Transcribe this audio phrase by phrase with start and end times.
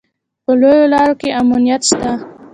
[0.43, 2.11] په لویو لارو کې امنیت شته